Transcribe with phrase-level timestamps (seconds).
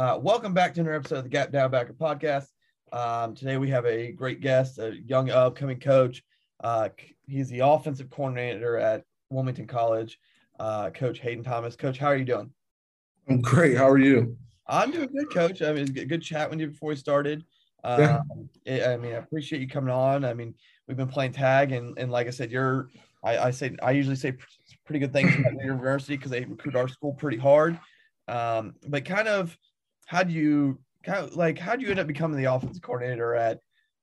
[0.00, 2.46] Uh, welcome back to another episode of the Gap Down Backer podcast.
[2.90, 6.22] Um, today we have a great guest, a young upcoming coach.
[6.64, 6.88] Uh,
[7.26, 10.18] he's the offensive coordinator at Wilmington College,
[10.58, 11.76] uh, Coach Hayden Thomas.
[11.76, 12.50] Coach, how are you doing?
[13.28, 13.76] I'm great.
[13.76, 14.38] How are you?
[14.66, 15.60] I'm doing good, Coach.
[15.60, 17.44] I mean, it's a good chat with you before we started.
[17.84, 18.92] Um, yeah.
[18.92, 20.24] I mean, I appreciate you coming on.
[20.24, 20.54] I mean,
[20.88, 22.88] we've been playing tag, and and like I said, you're.
[23.22, 24.32] I, I say I usually say
[24.86, 27.78] pretty good things about the university because they recruit our school pretty hard.
[28.28, 29.58] Um, but kind of
[30.10, 33.60] how do you of like how do you end up becoming the offensive coordinator at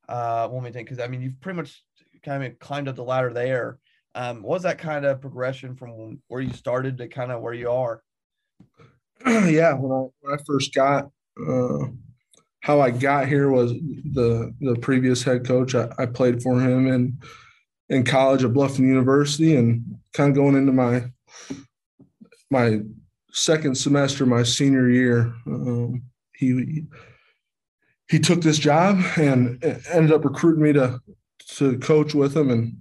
[0.08, 0.86] uh, Wilmington?
[0.86, 1.84] Because I mean, you've pretty much
[2.24, 3.78] kind of climbed up the ladder there.
[4.16, 7.54] Um, what was that kind of progression from where you started to kind of where
[7.54, 8.02] you are?
[9.26, 11.10] Yeah, when I when I first got
[11.46, 11.88] uh,
[12.62, 15.76] how I got here was the the previous head coach.
[15.76, 17.18] I, I played for him in
[17.90, 21.12] in college at Bluffton University, and kind of going into my
[22.50, 22.80] my
[23.38, 26.02] second semester, my senior year, um,
[26.34, 26.84] he
[28.10, 31.00] he took this job and ended up recruiting me to
[31.56, 32.78] to coach with him and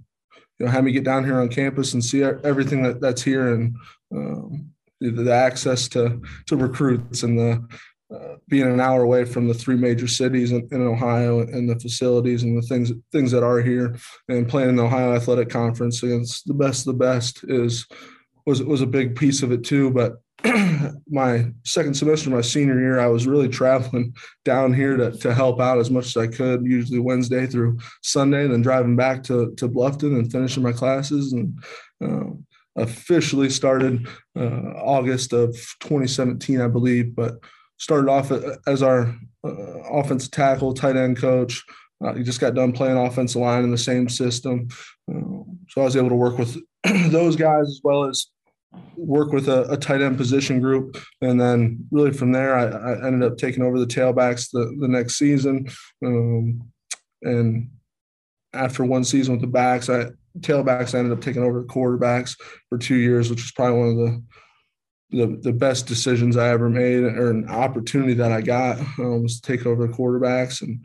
[0.59, 3.53] you know have me get down here on campus and see everything that, that's here
[3.53, 3.75] and
[4.13, 4.69] um,
[4.99, 7.67] the access to to recruits and the
[8.13, 11.77] uh, being an hour away from the three major cities in, in, Ohio and the
[11.77, 13.97] facilities and the things things that are here
[14.29, 17.85] and playing in the Ohio Athletic Conference against the best of the best is
[18.45, 19.91] was was a big piece of it too.
[19.91, 20.21] But
[21.09, 24.13] my second semester, my senior year, I was really traveling
[24.45, 28.47] down here to, to help out as much as I could, usually Wednesday through Sunday,
[28.47, 31.33] then driving back to, to Bluffton and finishing my classes.
[31.33, 31.59] And
[32.03, 32.31] uh,
[32.77, 34.07] officially started
[34.37, 37.35] uh, August of 2017, I believe, but
[37.77, 38.31] started off
[38.67, 39.49] as our uh,
[39.91, 41.63] offensive tackle, tight end coach.
[42.03, 44.67] Uh, he just got done playing offensive line in the same system.
[45.11, 46.57] Uh, so I was able to work with
[47.11, 48.27] those guys as well as
[48.95, 50.97] work with a, a, tight end position group.
[51.21, 54.87] And then really from there, I, I ended up taking over the tailbacks the, the
[54.87, 55.67] next season.
[56.03, 56.71] Um,
[57.21, 57.69] and
[58.53, 60.07] after one season with the backs, I
[60.39, 62.35] tailbacks, I ended up taking over the quarterbacks
[62.69, 64.23] for two years, which was probably one of the
[65.09, 69.39] the, the best decisions I ever made or an opportunity that I got um, was
[69.39, 70.83] to take over the quarterbacks and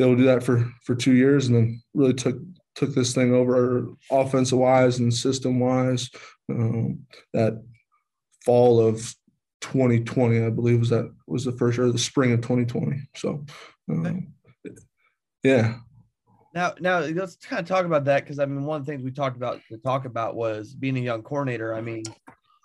[0.00, 2.36] able to do that for for two years and then really took
[2.74, 6.10] took this thing over offensive wise and system wise
[6.50, 7.00] um,
[7.32, 7.62] that
[8.44, 9.14] fall of
[9.60, 13.00] 2020, I believe was that was the first or the spring of 2020.
[13.16, 13.44] So,
[13.90, 14.32] um,
[15.42, 15.76] yeah.
[16.54, 19.02] Now, now let's kind of talk about that because I mean, one of the things
[19.02, 21.74] we talked about to talk about was being a young coordinator.
[21.74, 22.02] I mean,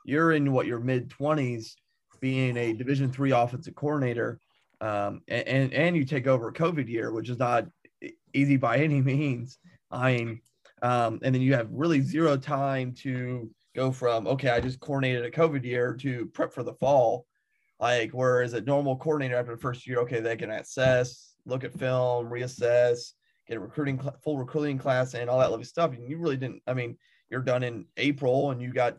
[0.05, 1.73] you're in what your mid 20s,
[2.19, 4.39] being a Division three offensive coordinator,
[4.81, 7.67] um, and, and and you take over a COVID year, which is not
[8.33, 9.57] easy by any means.
[9.89, 10.41] I mean,
[10.81, 15.23] um, and then you have really zero time to go from okay, I just coordinated
[15.23, 17.25] a COVID year to prep for the fall.
[17.79, 21.77] Like whereas a normal coordinator after the first year, okay, they can assess, look at
[21.77, 23.13] film, reassess,
[23.47, 25.93] get a recruiting full recruiting class and all that lovely stuff.
[25.93, 26.63] And you really didn't.
[26.65, 26.97] I mean,
[27.29, 28.97] you're done in April, and you got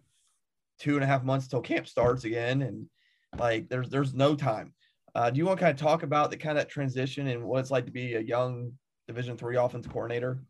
[0.79, 2.87] two and a half months till camp starts again, and
[3.37, 4.73] like there's there's no time.
[5.15, 7.59] Uh, do you want to kind of talk about the kind of transition and what
[7.59, 8.73] it's like to be a young
[9.09, 10.41] Division three offense coordinator?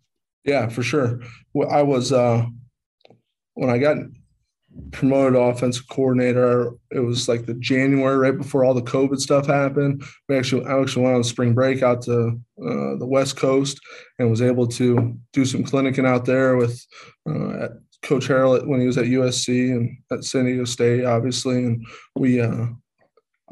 [0.45, 1.21] Yeah, for sure.
[1.55, 2.45] Well, I was uh,
[3.55, 3.97] when I got
[4.93, 6.73] promoted offensive coordinator.
[6.91, 10.03] It was like the January right before all the COVID stuff happened.
[10.29, 13.81] We actually I actually went on spring break out to uh, the West Coast
[14.19, 16.85] and was able to do some clinicing out there with
[17.29, 17.69] uh,
[18.03, 21.65] Coach Harrell when he was at USC and at San Diego State, obviously.
[21.65, 22.67] And we uh,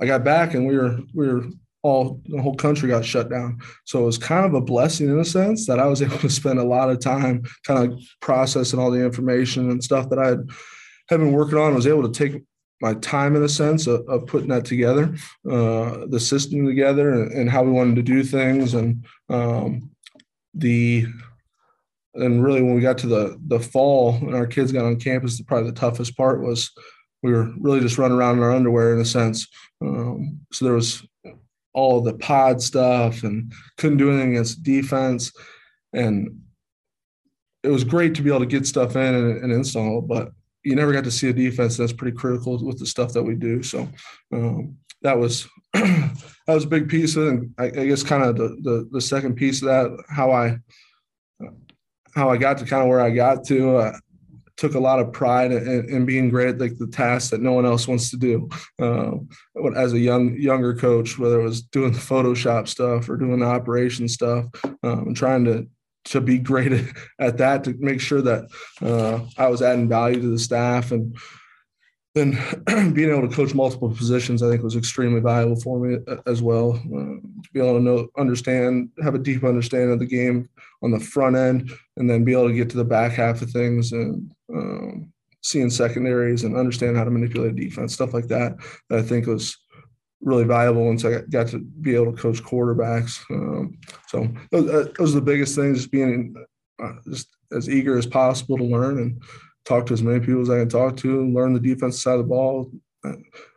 [0.00, 1.46] I got back and we were we were
[1.82, 3.60] all the whole country got shut down.
[3.84, 6.30] So it was kind of a blessing in a sense that I was able to
[6.30, 10.28] spend a lot of time kind of processing all the information and stuff that I
[10.28, 10.50] had,
[11.08, 11.72] had been working on.
[11.72, 12.42] I was able to take
[12.80, 15.14] my time in a sense of, of putting that together,
[15.50, 19.90] uh, the system together, and, and, how we wanted to do things, and um,
[20.54, 21.06] the
[22.14, 25.40] and really when we got to the the fall and our kids got on campus,
[25.42, 26.70] probably the toughest part was
[27.22, 29.48] we were really just running around in our underwear in a sense.
[29.80, 31.06] Um, so there was
[31.72, 35.32] all the pod stuff and couldn't do anything against defense,
[35.92, 36.40] and
[37.62, 40.32] it was great to be able to get stuff in and, and install, but
[40.66, 43.36] you never got to see a defense that's pretty critical with the stuff that we
[43.36, 43.62] do.
[43.62, 43.88] So
[44.32, 46.18] um, that was that
[46.48, 47.14] was a big piece.
[47.14, 50.58] And I, I guess kind of the, the, the second piece of that, how I
[52.16, 53.76] how I got to kind of where I got to.
[53.76, 53.92] Uh,
[54.56, 57.52] took a lot of pride in, in, being great at like the tasks that no
[57.52, 58.48] one else wants to do.
[58.80, 59.28] Um,
[59.76, 63.44] as a young younger coach, whether it was doing the Photoshop stuff or doing the
[63.44, 64.46] operation stuff,
[64.82, 65.68] um, and trying to
[66.06, 66.72] to be great
[67.18, 68.48] at, that to make sure that
[68.80, 71.16] uh, I was adding value to the staff and
[72.14, 72.38] then
[72.94, 76.40] being able to coach multiple positions, I think was extremely valuable for me uh, as
[76.40, 76.72] well.
[76.74, 80.48] Uh, to be able to know, understand, have a deep understanding of the game
[80.82, 83.50] on the front end, and then be able to get to the back half of
[83.50, 85.12] things and um,
[85.42, 88.56] seeing secondaries and understand how to manipulate defense, stuff like that.
[88.88, 89.56] that I think was
[90.26, 93.18] really valuable once I got to be able to coach quarterbacks.
[93.30, 93.78] Um,
[94.08, 96.34] so those, uh, those, are the biggest things, just being
[96.82, 99.22] uh, just as eager as possible to learn and
[99.64, 102.18] talk to as many people as I can talk to learn the defense side of
[102.18, 102.70] the ball.
[103.04, 103.10] I,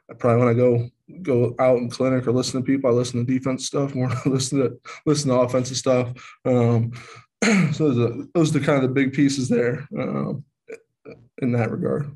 [0.10, 0.89] I probably when I go
[1.24, 4.12] go out in clinic or listen to people, I listen to defense stuff more.
[4.27, 6.13] listen to listen to offensive stuff.
[6.45, 6.92] Um,
[7.74, 10.44] so those are, those are the kind of the big pieces there um,
[11.42, 12.12] in that regard.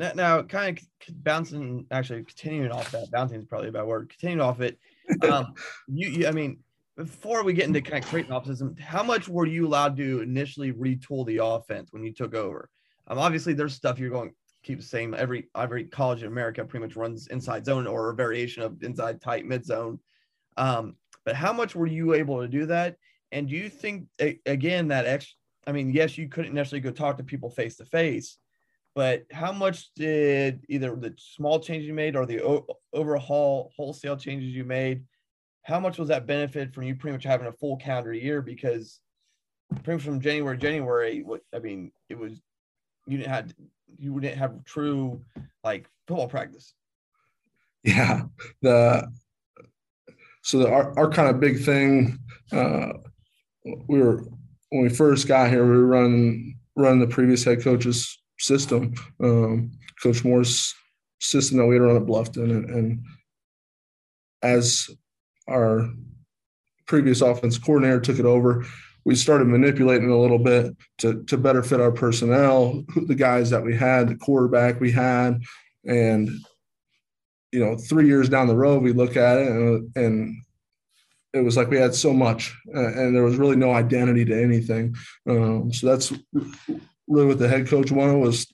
[0.00, 4.08] Now, now, kind of bouncing, actually continuing off that, bouncing is probably a bad word.
[4.08, 4.78] Continuing off it,
[5.30, 5.52] um,
[5.88, 6.60] you, you, I mean,
[6.96, 10.72] before we get into kind of creating offense, how much were you allowed to initially
[10.72, 12.70] retool the offense when you took over?
[13.08, 15.12] Um, obviously, there's stuff you're going to keep the same.
[15.12, 19.20] Every every college in America pretty much runs inside zone or a variation of inside
[19.20, 20.00] tight mid zone.
[20.56, 20.96] Um,
[21.26, 22.96] but how much were you able to do that?
[23.32, 24.06] And do you think
[24.46, 25.34] again that ex?
[25.66, 28.38] I mean, yes, you couldn't necessarily go talk to people face to face,
[28.94, 34.54] but how much did either the small change you made or the overhaul wholesale changes
[34.54, 35.04] you made,
[35.62, 38.42] how much was that benefit from you pretty much having a full calendar year?
[38.42, 39.00] Because
[39.84, 42.32] pretty much from January, January, what I mean, it was
[43.06, 43.54] you didn't have
[43.98, 45.22] you didn't have true
[45.62, 46.74] like football practice.
[47.84, 48.22] Yeah,
[48.62, 49.10] the
[50.42, 52.18] so the, our our kind of big thing,
[52.52, 52.92] uh,
[53.88, 54.24] we were
[54.70, 59.70] when we first got here, we were running running the previous head coach's system, um,
[60.02, 60.74] Coach Moore's
[61.20, 62.50] system that we had run at Bluffton.
[62.50, 63.04] And, and
[64.42, 64.88] as
[65.48, 65.90] our
[66.86, 68.64] previous offense coordinator took it over,
[69.04, 73.50] we started manipulating it a little bit to, to better fit our personnel, the guys
[73.50, 75.40] that we had, the quarterback we had.
[75.86, 76.30] And,
[77.52, 80.36] you know, three years down the road, we look at it and, and
[81.32, 84.42] it was like we had so much uh, and there was really no identity to
[84.42, 84.94] anything.
[85.28, 86.12] Um, so that's
[87.10, 88.46] really what the head coach wanted was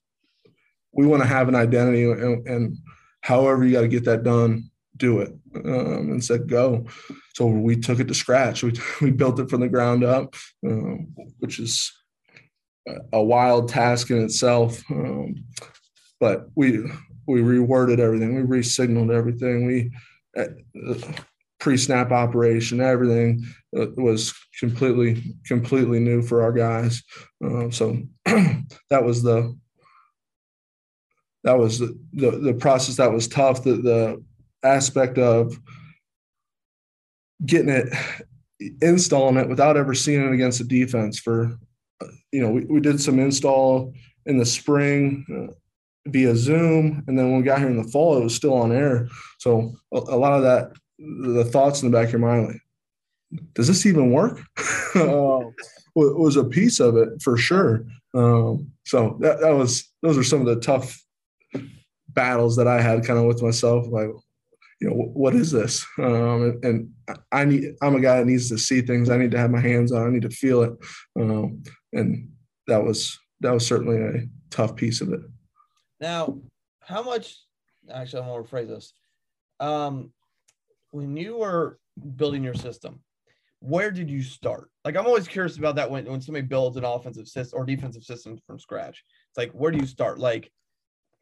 [0.92, 2.78] we want to have an identity and, and
[3.20, 5.32] however you got to get that done, do it.
[5.54, 6.86] Um, and said go.
[7.34, 8.62] So we took it to scratch.
[8.62, 10.34] We, we built it from the ground up,
[10.66, 11.92] um, which is
[13.12, 14.82] a wild task in itself.
[14.90, 15.44] Um,
[16.20, 16.78] but we
[17.26, 18.34] we reworded everything.
[18.34, 19.66] We re-signaled everything.
[19.66, 19.90] We
[20.38, 20.94] uh,
[21.58, 23.44] pre-snap operation, everything
[23.76, 27.02] uh, was completely completely new for our guys.
[27.44, 27.98] Uh, so
[28.90, 29.56] that was the
[31.45, 33.62] that was the, the, the process that was tough.
[33.62, 34.25] The the
[34.64, 35.59] aspect of
[37.45, 37.88] getting it
[38.83, 41.56] installing it without ever seeing it against the defense for
[42.33, 43.92] you know we, we did some install
[44.25, 45.52] in the spring uh,
[46.11, 47.04] via zoom.
[47.06, 49.09] And then when we got here in the fall it was still on air.
[49.38, 52.61] So a, a lot of that the thoughts in the back of your mind like
[53.54, 54.40] does this even work?
[54.95, 55.40] Uh,
[55.96, 57.84] was a piece of it for sure.
[58.14, 61.02] Um, so that, that was those are some of the tough
[62.08, 64.08] battles that i had kind of with myself like
[64.80, 65.86] you know what is this?
[65.98, 66.90] Um, and, and,
[67.32, 69.08] i need i'm a guy that needs to see things.
[69.10, 70.72] I need to have my hands on i need to feel it.
[71.18, 71.62] Um,
[71.92, 72.30] and
[72.66, 75.20] that was that was certainly a tough piece of it.
[76.00, 76.38] Now
[76.80, 77.36] how much
[77.92, 78.92] actually i'm going to rephrase this.
[79.60, 80.12] Um,
[80.90, 81.78] when you were
[82.16, 83.00] building your system,
[83.66, 84.70] where did you start?
[84.85, 88.04] Like I'm always curious about that when, when somebody builds an offensive system or defensive
[88.04, 89.04] system from scratch.
[89.30, 90.18] It's like where do you start?
[90.18, 90.50] Like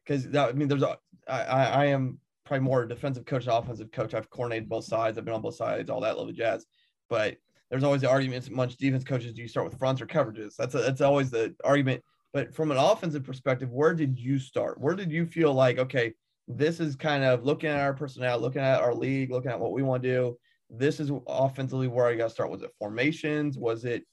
[0.04, 0.98] because that I mean there's a
[1.28, 4.12] I, I am probably more a defensive coach than offensive coach.
[4.12, 6.66] I've coordinated both sides, I've been on both sides, all that lovely jazz.
[7.08, 7.36] But
[7.70, 10.54] there's always the arguments much defense coaches do you start with fronts or coverages?
[10.56, 12.02] That's a, that's always the argument.
[12.34, 14.80] But from an offensive perspective, where did you start?
[14.80, 16.14] Where did you feel like, okay,
[16.48, 19.72] this is kind of looking at our personnel, looking at our league, looking at what
[19.72, 20.38] we want to do.
[20.70, 22.50] This is offensively where I got to start.
[22.50, 23.58] Was it formations?
[23.58, 24.04] Was it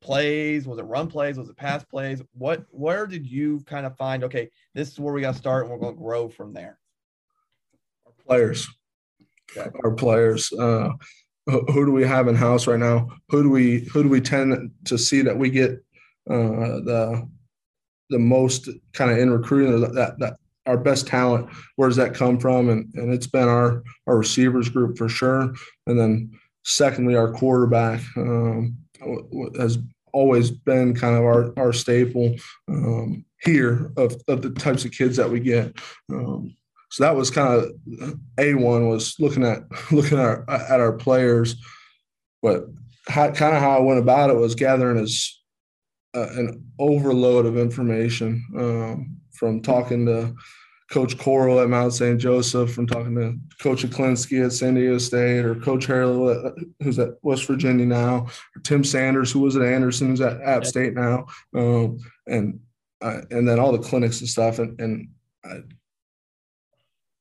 [0.00, 0.66] plays?
[0.66, 1.36] Was it run plays?
[1.36, 2.22] Was it pass plays?
[2.32, 5.64] What where did you kind of find okay, this is where we got to start
[5.64, 6.78] and we're going to grow from there?
[8.06, 8.68] Our players.
[9.56, 9.68] Okay.
[9.84, 10.52] Our players.
[10.52, 10.90] Uh,
[11.46, 13.08] who do we have in house right now?
[13.30, 15.72] Who do we who do we tend to see that we get
[16.30, 17.28] uh, the
[18.10, 20.36] the most kind of in recruiting that that
[20.70, 21.50] our best talent?
[21.76, 22.68] Where does that come from?
[22.68, 25.52] And and it's been our our receivers group for sure.
[25.86, 26.30] And then
[26.64, 28.76] secondly, our quarterback um,
[29.58, 29.78] has
[30.12, 32.36] always been kind of our our staple
[32.68, 35.76] um, here of of the types of kids that we get.
[36.12, 36.56] Um,
[36.90, 39.62] so that was kind of a one was looking at
[39.92, 41.56] looking at our, at our players,
[42.42, 42.64] but
[43.08, 45.40] how, kind of how I went about it was gathering as
[46.14, 50.34] uh, an overload of information um, from talking to
[50.90, 52.20] Coach Coral at Mount St.
[52.20, 57.10] Joseph, from talking to Coach Hecklinski at San Diego State, or Coach Harrell, who's at
[57.22, 61.26] West Virginia now, or Tim Sanders, who was at Anderson, who's at App State now,
[61.54, 62.58] um, and
[63.00, 65.08] uh, and then all the clinics and stuff, and and
[65.44, 65.60] I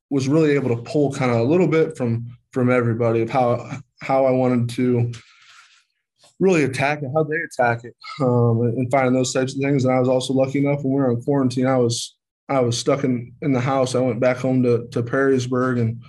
[0.10, 3.70] was really able to pull kind of a little bit from from everybody of how
[4.02, 5.12] how I wanted to
[6.40, 9.86] really attack it, how they attack it, um, and finding those types of things.
[9.86, 12.16] And I was also lucky enough when we were on quarantine, I was
[12.50, 13.96] I was stuck in, in the house.
[13.96, 16.02] I went back home to, to Perrysburg and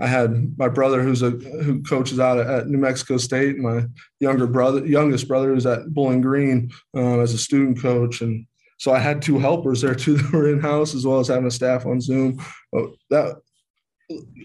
[0.00, 3.84] I had my brother who's a who coaches out at, New Mexico State, my
[4.20, 8.46] younger brother, youngest brother, who's at Bowling Green uh, as a student coach, and
[8.78, 11.46] so I had two helpers there too that were in house as well as having
[11.46, 12.42] a staff on Zoom.
[12.72, 13.36] But that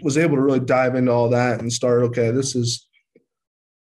[0.01, 2.03] was able to really dive into all that and start.
[2.03, 2.87] Okay, this is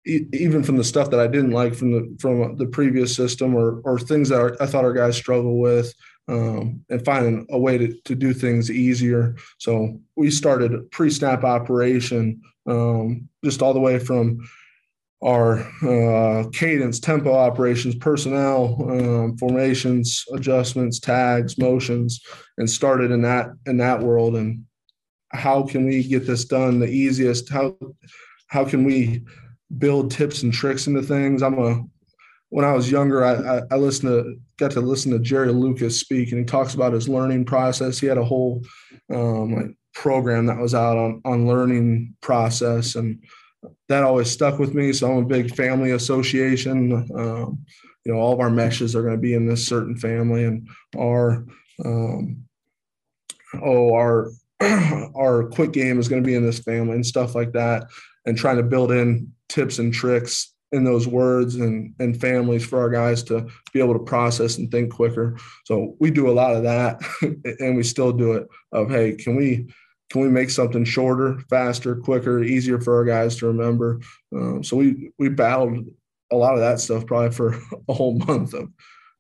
[0.05, 3.81] even from the stuff that I didn't like from the from the previous system or
[3.83, 5.93] or things that I thought our guys struggle with,
[6.31, 9.35] um, and finding a way to, to do things easier.
[9.57, 14.39] So we started pre-snap operation um, just all the way from
[15.23, 22.21] our uh, cadence, tempo operations, personnel, um, formations, adjustments, tags, motions,
[22.57, 24.35] and started in that in that world.
[24.35, 24.65] And
[25.31, 27.49] how can we get this done the easiest?
[27.49, 27.75] How
[28.47, 29.23] how can we
[29.77, 31.43] build tips and tricks into things?
[31.43, 31.83] I'm a
[32.51, 35.99] when I was younger, I, I, I listened to got to listen to Jerry Lucas
[35.99, 37.97] speak, and he talks about his learning process.
[37.97, 38.61] He had a whole
[39.11, 43.23] um, like program that was out on on learning process, and
[43.87, 44.91] that always stuck with me.
[44.91, 46.91] So I'm a big family association.
[47.15, 47.65] Um,
[48.05, 50.67] you know, all of our meshes are going to be in this certain family, and
[50.97, 51.45] our
[51.85, 52.43] um,
[53.63, 54.29] oh our
[55.15, 57.87] our quick game is going to be in this family and stuff like that,
[58.25, 62.79] and trying to build in tips and tricks in those words and and families for
[62.79, 65.37] our guys to be able to process and think quicker.
[65.65, 67.01] So we do a lot of that,
[67.59, 68.47] and we still do it.
[68.71, 69.67] Of hey, can we
[70.11, 74.01] can we make something shorter, faster, quicker, easier for our guys to remember?
[74.35, 75.85] Um, so we we battled
[76.31, 77.55] a lot of that stuff probably for
[77.89, 78.69] a whole month of,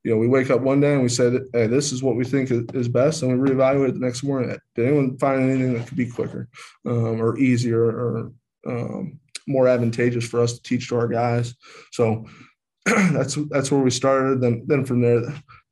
[0.03, 2.25] you know, we wake up one day and we said, hey, this is what we
[2.25, 4.57] think is best, and we reevaluate it the next morning.
[4.75, 6.49] Did anyone find anything that could be quicker
[6.85, 8.31] um, or easier or
[8.67, 9.20] um,
[9.51, 11.55] more advantageous for us to teach to our guys?
[11.91, 12.25] So
[12.85, 14.41] that's that's where we started.
[14.41, 15.21] Then then from there,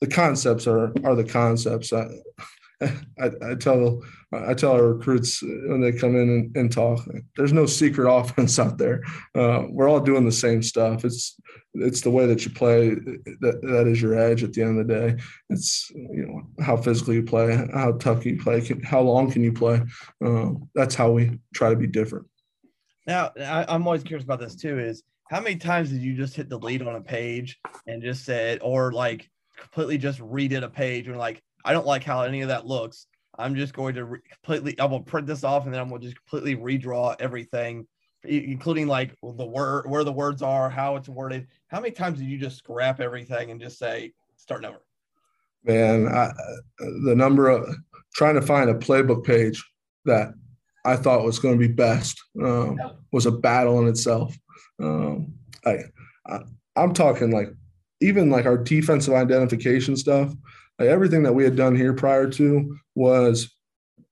[0.01, 1.91] the concepts are are the concepts.
[1.91, 2.07] I,
[3.19, 7.05] I, I, tell I tell our recruits when they come in and, and talk,
[7.36, 9.03] there's no secret offense out there.
[9.36, 11.03] Uh, we're all doing the same stuff.
[11.03, 11.36] It's
[11.74, 14.88] it's the way that you play that that is your edge at the end of
[14.88, 15.24] the day.
[15.50, 19.51] It's you know how physically you play, how tough you play, how long can you
[19.51, 19.81] play.
[20.24, 22.27] Uh, that's how we try to be different.
[23.09, 24.77] Now I, I'm always curious about this too.
[24.77, 28.59] Is how many times did you just hit delete on a page and just said,
[28.61, 32.49] or like completely just redid a page and like I don't like how any of
[32.49, 33.07] that looks.
[33.37, 36.01] I'm just going to re- completely, going to print this off and then I'm going
[36.01, 37.87] to just completely redraw everything,
[38.23, 41.47] including like the word, where the words are, how it's worded.
[41.67, 44.81] How many times did you just scrap everything and just say, start over?
[45.63, 46.31] Man, I,
[46.77, 47.73] the number of
[48.13, 49.63] trying to find a playbook page
[50.05, 50.33] that
[50.86, 52.77] I thought was going to be best um,
[53.12, 54.38] was a battle in itself.
[54.81, 55.33] Um,
[55.65, 55.79] I,
[56.25, 56.39] I,
[56.75, 57.50] I'm talking like
[58.01, 60.33] even like our defensive identification stuff
[60.79, 63.53] like everything that we had done here prior to was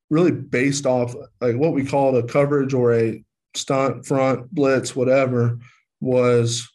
[0.09, 3.23] really based off like what we called a coverage or a
[3.55, 5.57] stunt front blitz whatever
[6.01, 6.69] was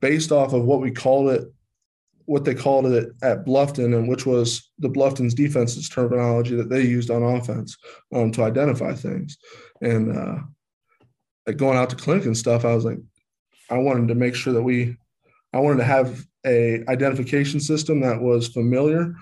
[0.00, 1.48] based off of what we called it
[2.28, 6.82] what they called it at Bluffton, and which was the Bluffton's defense's terminology that they
[6.82, 7.74] used on offense
[8.14, 9.38] um, to identify things.
[9.80, 10.36] And uh,
[11.46, 12.98] like going out to clinic and stuff, I was like,
[13.70, 14.98] I wanted to make sure that we,
[15.54, 19.14] I wanted to have a identification system that was familiar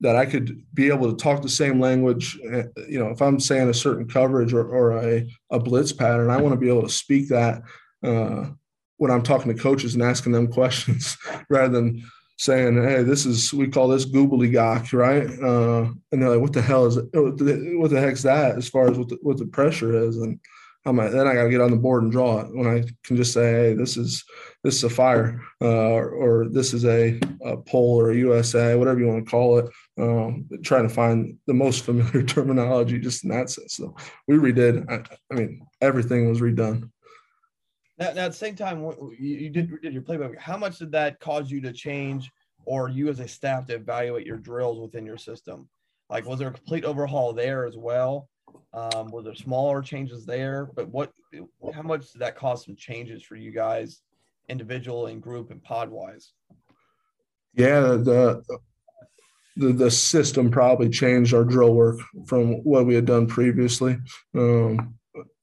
[0.00, 2.38] that I could be able to talk the same language.
[2.50, 6.30] Eh, you know, if I'm saying a certain coverage or, or a, a blitz pattern,
[6.30, 7.60] I want to be able to speak that
[8.02, 8.46] uh,
[8.96, 11.18] when I'm talking to coaches and asking them questions
[11.50, 12.02] rather than
[12.40, 16.62] saying, "Hey, this is we call this gobbledygook, right?" Uh, and they're like, "What the
[16.62, 17.04] hell is it?
[17.12, 20.16] What the, what the heck's that?" As far as what the, what the pressure is,
[20.16, 20.40] and
[20.86, 22.54] I'm like, then I got to get on the board and draw it.
[22.54, 24.24] When I can just say, "Hey, this is
[24.64, 28.74] this is a fire," uh, or, or, this is a, a pole or a USA,
[28.74, 29.66] whatever you want to call it.
[29.98, 33.74] Um, trying to find the most familiar terminology, just in that sense.
[33.74, 33.94] So
[34.26, 34.90] we redid.
[34.90, 36.90] I, I mean, everything was redone.
[38.00, 38.82] Now, now, at the same time,
[39.18, 40.36] you did, did your playbook.
[40.38, 42.30] How much did that cause you to change,
[42.64, 45.68] or you as a staff to evaluate your drills within your system?
[46.08, 48.28] Like, was there a complete overhaul there as well?
[48.72, 50.70] Um, were there smaller changes there?
[50.74, 51.12] But what,
[51.74, 54.00] how much did that cause some changes for you guys,
[54.48, 56.32] individual and group and pod wise?
[57.54, 58.42] Yeah, the
[59.56, 63.98] the, the system probably changed our drill work from what we had done previously.
[64.34, 64.94] Um,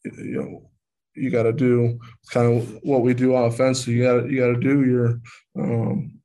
[0.03, 0.71] you know,
[1.17, 1.99] you got to do
[2.31, 3.95] kind of what we do offensively.
[3.95, 5.19] You got you got to do your
[5.57, 6.19] um,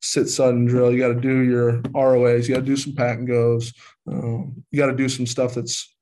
[0.00, 0.92] sit sudden drill.
[0.92, 2.48] You got to do your ROAs.
[2.48, 3.72] You got to do some pat and goes.
[4.10, 5.94] Um, you got to do some stuff that's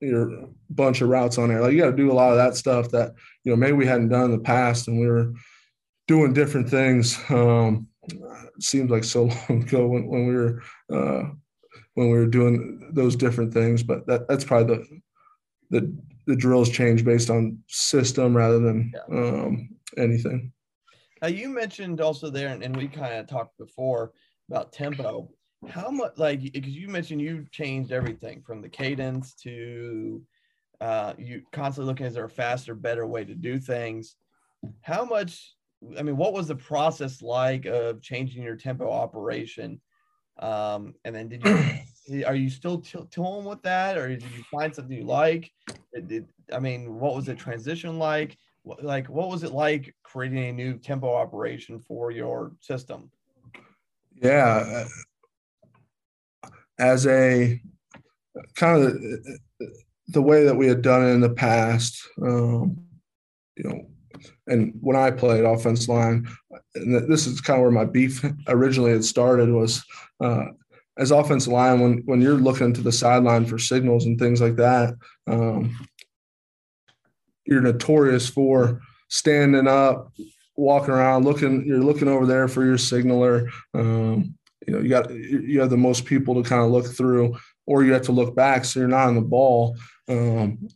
[0.00, 1.60] your bunch of routes on there.
[1.60, 3.14] Like you got to do a lot of that stuff that
[3.44, 5.32] you know maybe we hadn't done in the past, and we were
[6.08, 7.18] doing different things.
[7.28, 10.62] Um, it seems like so long ago when, when we were
[10.92, 11.30] uh,
[11.94, 15.00] when we were doing those different things, but that that's probably the
[15.70, 15.96] the
[16.30, 19.16] the drills change based on system rather than yeah.
[19.18, 19.68] um,
[19.98, 20.52] anything.
[21.20, 24.12] Now you mentioned also there, and, we kind of talked before
[24.48, 25.28] about tempo.
[25.68, 30.22] How much, like, because you mentioned you changed everything from the cadence to
[30.80, 34.16] uh, you constantly looking is there a faster, better way to do things.
[34.82, 35.54] How much?
[35.98, 39.80] I mean, what was the process like of changing your tempo operation?
[40.38, 41.58] Um, and then did you
[42.26, 45.50] are you still t- with that, or did you find something you like?
[46.52, 48.36] I mean, what was the transition like?
[48.64, 53.10] Like, what was it like creating a new tempo operation for your system?
[54.14, 54.86] Yeah,
[56.78, 57.60] as a
[58.56, 58.98] kind of
[60.08, 62.76] the way that we had done it in the past, um,
[63.56, 63.86] you know,
[64.46, 66.26] and when I played offense line,
[66.74, 69.84] and this is kind of where my beef originally had started was
[70.20, 70.46] uh,
[70.98, 74.56] as offensive line when when you're looking to the sideline for signals and things like
[74.56, 74.94] that.
[75.26, 75.76] Um,
[77.44, 80.12] you're notorious for standing up,
[80.56, 81.64] walking around, looking.
[81.66, 83.48] You're looking over there for your signaler.
[83.74, 87.36] Um, you know, you got you have the most people to kind of look through,
[87.66, 89.76] or you have to look back, so you're not on the ball.
[90.08, 90.68] Um,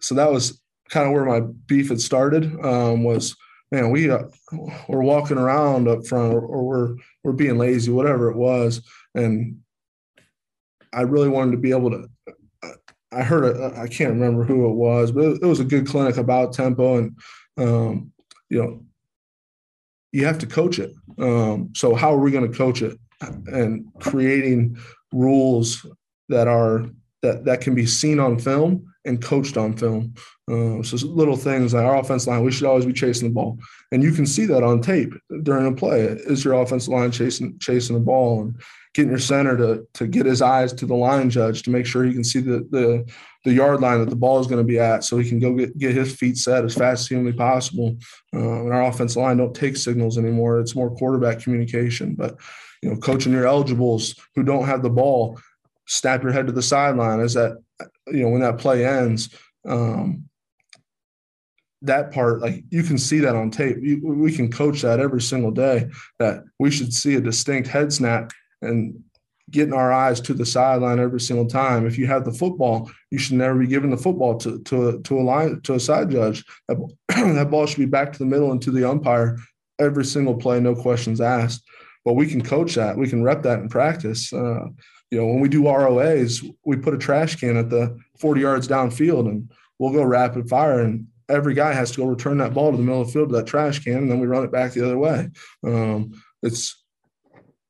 [0.00, 2.44] so that was kind of where my beef had started.
[2.64, 3.36] Um, was
[3.72, 4.24] man, we uh,
[4.86, 9.58] we're walking around up front, or, or we're we're being lazy, whatever it was, and
[10.92, 12.08] I really wanted to be able to.
[13.10, 16.52] I heard I can't remember who it was, but it was a good clinic about
[16.52, 17.18] tempo, and
[17.56, 18.12] um,
[18.48, 18.84] you know,
[20.12, 20.92] you have to coach it.
[21.18, 22.98] Um, so how are we going to coach it?
[23.20, 24.76] And creating
[25.12, 25.86] rules
[26.28, 26.86] that are
[27.22, 30.14] that that can be seen on film and coached on film.
[30.50, 33.58] Uh, so little things like our offense line, we should always be chasing the ball,
[33.90, 36.02] and you can see that on tape during a play.
[36.02, 38.60] Is your offensive line chasing chasing the ball and
[38.94, 42.04] getting your center to to get his eyes to the line judge to make sure
[42.04, 43.08] he can see the the,
[43.44, 45.54] the yard line that the ball is going to be at, so he can go
[45.54, 47.96] get, get his feet set as fast as humanly possible.
[48.34, 52.14] Uh, and our offensive line don't take signals anymore; it's more quarterback communication.
[52.14, 52.36] But
[52.82, 55.38] you know, coaching your eligibles who don't have the ball,
[55.86, 57.58] snap your head to the sideline as that
[58.08, 59.34] you know when that play ends.
[59.66, 60.28] Um,
[61.82, 63.78] that part, like you can see that on tape.
[63.80, 65.88] You, we can coach that every single day.
[66.18, 69.02] That we should see a distinct head snap and
[69.50, 71.86] getting our eyes to the sideline every single time.
[71.86, 75.20] If you have the football, you should never be giving the football to to to
[75.20, 76.44] a line to a side judge.
[76.68, 76.76] That,
[77.08, 79.38] that ball should be back to the middle and to the umpire
[79.78, 81.62] every single play, no questions asked.
[82.04, 82.96] But we can coach that.
[82.96, 84.32] We can rep that in practice.
[84.32, 84.66] Uh,
[85.10, 88.66] you know, when we do ROAs, we put a trash can at the 40 yards
[88.66, 92.70] downfield and we'll go rapid fire and every guy has to go return that ball
[92.70, 94.50] to the middle of the field to that trash can and then we run it
[94.50, 95.28] back the other way.
[95.64, 96.12] Um,
[96.42, 96.82] it's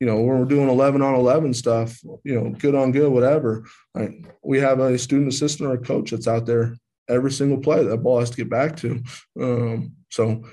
[0.03, 3.65] you know, when we're doing 11 on 11 stuff, you know, good on good, whatever,
[3.95, 4.11] right?
[4.43, 6.75] we have a student assistant or a coach that's out there
[7.09, 9.01] every single play that ball has to get back to.
[9.41, 10.45] Um, so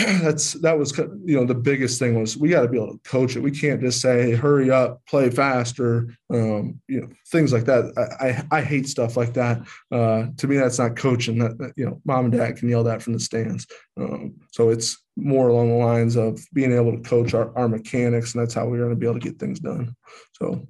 [0.22, 3.00] that's that was you know the biggest thing was we got to be able to
[3.08, 3.42] coach it.
[3.42, 7.92] We can't just say hurry up, play faster, um, you know things like that.
[8.20, 9.66] I, I, I hate stuff like that.
[9.90, 11.38] Uh, to me, that's not coaching.
[11.38, 13.66] That, that, you know, mom and dad can yell that from the stands.
[13.98, 18.34] Um, so it's more along the lines of being able to coach our, our mechanics,
[18.34, 19.94] and that's how we're going to be able to get things done.
[20.34, 20.66] So.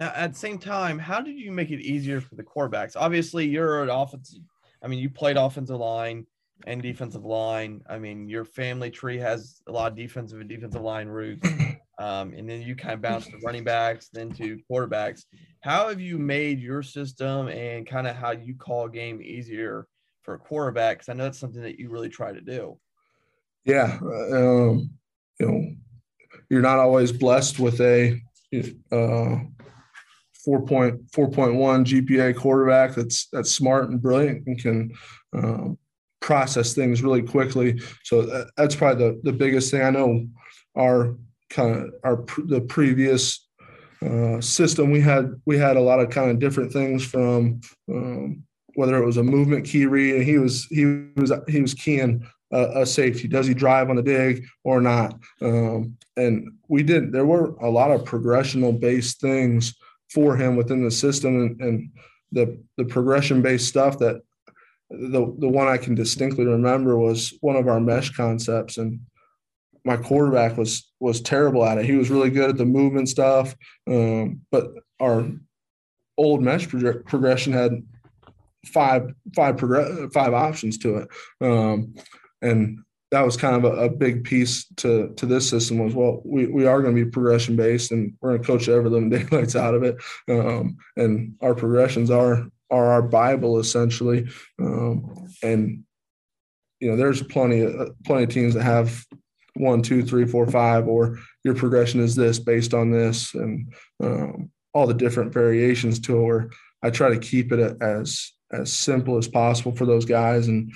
[0.00, 2.92] Now, at the same time, how did you make it easier for the quarterbacks?
[2.94, 4.42] Obviously, you're an offensive.
[4.80, 6.24] I mean, you played offensive line
[6.66, 7.82] and defensive line.
[7.88, 11.48] I mean, your family tree has a lot of defensive and defensive line roots.
[12.00, 15.24] Um, and then you kind of bounce to running backs, then to quarterbacks.
[15.62, 19.88] How have you made your system and kind of how you call a game easier
[20.22, 20.98] for a quarterback?
[20.98, 22.78] Because I know that's something that you really try to do.
[23.64, 24.90] Yeah, um,
[25.40, 25.64] you know,
[26.48, 28.20] you're not always blessed with a
[28.92, 29.38] uh,
[30.46, 34.92] 4.4.1 GPA quarterback that's that's smart and brilliant and can
[35.34, 35.78] um,
[36.20, 37.80] process things really quickly.
[38.04, 39.82] So that's probably the, the biggest thing.
[39.82, 40.26] I know
[40.76, 41.16] our
[41.50, 43.48] kind of our the previous
[44.04, 48.44] uh, system we had we had a lot of kind of different things from um,
[48.74, 50.84] whether it was a movement key read and he was he
[51.16, 55.18] was he was keying a, a safety does he drive on the dig or not
[55.42, 59.74] um, and we did there were a lot of progressional based things
[60.12, 61.90] for him within the system and, and
[62.30, 64.22] the the progression based stuff that
[64.90, 69.00] the the one I can distinctly remember was one of our mesh concepts, and
[69.84, 71.84] my quarterback was was terrible at it.
[71.84, 73.54] He was really good at the movement stuff,
[73.86, 74.70] um, but
[75.00, 75.26] our
[76.16, 77.82] old mesh pro- progression had
[78.66, 81.08] five five progress five options to it,
[81.40, 81.94] um,
[82.42, 82.78] and
[83.10, 86.46] that was kind of a, a, big piece to to this system was well we,
[86.46, 89.56] we are going to be progression based and we're going to coach ever living daylights
[89.56, 89.96] out of it
[90.28, 94.28] um, and our progressions are are our Bible essentially.
[94.60, 95.84] Um, and
[96.80, 99.04] you know, there's plenty of plenty of teams that have
[99.54, 104.50] one, two, three, four, five, or your progression is this based on this, and um,
[104.72, 106.22] all the different variations to it.
[106.22, 106.50] Where
[106.82, 110.72] I try to keep it as as simple as possible for those guys, and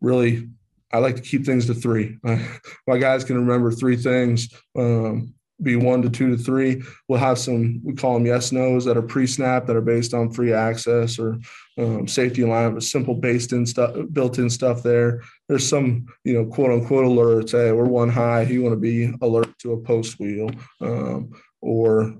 [0.00, 0.48] really,
[0.92, 2.18] I like to keep things to three.
[2.86, 4.48] my guys can remember three things.
[4.76, 6.82] Um, be one to two to three.
[7.08, 10.14] We'll have some, we call them yes nos that are pre snap that are based
[10.14, 11.38] on free access or
[11.78, 15.22] um, safety line, but simple based in stuff, built in stuff there.
[15.48, 17.52] There's some, you know, quote unquote alerts.
[17.52, 18.42] Hey, we're one high.
[18.42, 22.14] You want to be alert to a post wheel um, or,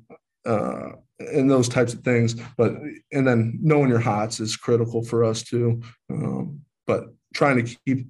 [0.47, 2.35] uh, and those types of things.
[2.57, 2.75] But,
[3.13, 5.83] and then knowing your hots is critical for us too.
[6.11, 8.07] Um, but trying to keep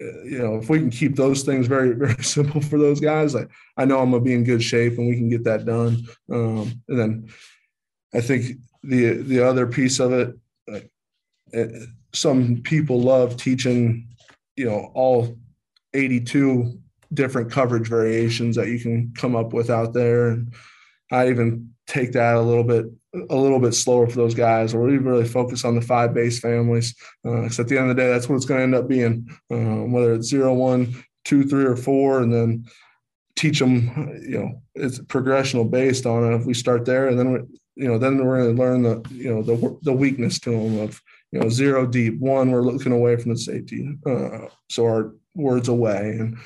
[0.00, 3.46] you know, if we can keep those things very, very simple for those guys, I,
[3.76, 6.06] I know I'm gonna be in good shape and we can get that done.
[6.32, 7.28] Um, and then
[8.14, 10.34] I think the the other piece of it,
[11.52, 14.08] it, some people love teaching,
[14.56, 15.36] you know, all
[15.94, 16.78] 82
[17.12, 20.28] different coverage variations that you can come up with out there.
[20.28, 20.54] And
[21.10, 24.82] I even take that a little bit a little bit slower for those guys, or
[24.82, 26.94] we really focus on the five base families.
[27.22, 28.88] Because uh, at the end of the day, that's what it's going to end up
[28.88, 30.94] being, um, whether it's zero, one,
[31.24, 32.66] two, three, or four, and then
[33.36, 34.20] teach them.
[34.22, 36.36] You know, it's progressional based on it.
[36.36, 37.38] If we start there, and then we,
[37.76, 40.80] you know, then we're going to learn the you know the the weakness to them
[40.80, 41.00] of
[41.32, 45.68] you know zero deep, one we're looking away from the safety, uh, so our words
[45.68, 46.36] away and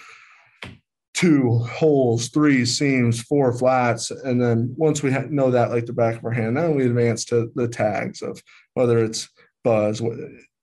[1.23, 6.17] two holes, three seams, four flats, and then once we know that like the back
[6.17, 8.43] of our hand, then we advance to the tags of
[8.75, 9.29] whether it's
[9.63, 10.03] buzz,